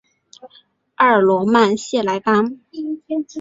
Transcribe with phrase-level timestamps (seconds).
[0.95, 2.59] 阿尔罗芒谢莱班。